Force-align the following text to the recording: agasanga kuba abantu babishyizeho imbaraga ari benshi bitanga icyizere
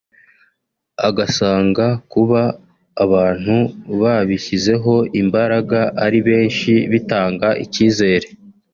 agasanga 1.07 1.85
kuba 2.11 2.41
abantu 3.03 3.57
babishyizeho 4.01 4.93
imbaraga 5.21 5.79
ari 6.05 6.19
benshi 6.27 6.71
bitanga 6.91 7.47
icyizere 7.65 8.27